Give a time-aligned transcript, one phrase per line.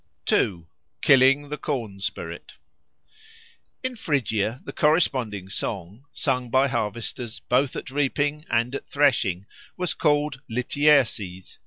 [0.25, 0.65] 2.
[1.03, 2.53] Killing the Corn spirit
[3.83, 9.45] IN PHRYGIA the corresponding song, sung by harvesters both at reaping and at threshing,
[9.77, 11.59] was called Lityerses.